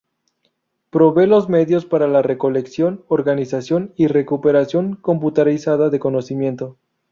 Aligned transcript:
Provee 0.89 1.27
los 1.27 1.47
medios 1.47 1.85
para 1.85 2.07
la 2.07 2.23
recolección, 2.23 3.05
organización 3.07 3.93
y 3.95 4.07
recuperación 4.07 4.95
computarizada 4.95 5.91
de 5.91 5.99
conocimiento. 5.99 6.75